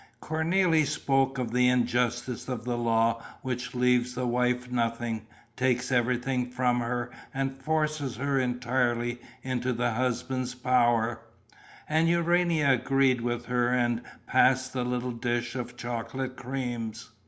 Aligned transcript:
Cornélie 0.19 0.87
spoke 0.87 1.37
of 1.37 1.51
the 1.51 1.69
injustice 1.69 2.49
of 2.49 2.63
the 2.65 2.75
law 2.75 3.21
which 3.43 3.75
leaves 3.75 4.15
the 4.15 4.25
wife 4.25 4.71
nothing, 4.71 5.27
takes 5.55 5.91
everything 5.91 6.49
from 6.49 6.79
her 6.79 7.11
and 7.35 7.61
forces 7.61 8.15
her 8.15 8.39
entirely 8.39 9.21
into 9.43 9.71
the 9.71 9.91
husband's 9.91 10.55
power; 10.55 11.21
and 11.87 12.09
Urania 12.09 12.71
agreed 12.71 13.21
with 13.21 13.45
her 13.45 13.69
and 13.71 14.01
passed 14.25 14.73
the 14.73 14.83
little 14.83 15.11
dish 15.11 15.53
of 15.53 15.77
chocolate 15.77 16.35
creams. 16.35 17.11